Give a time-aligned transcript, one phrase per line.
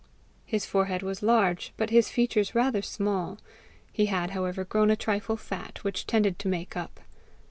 [0.47, 3.37] His forehead was large, but his features rather small;
[3.93, 7.01] he had, however, grown a trifle fat, which tended to make up.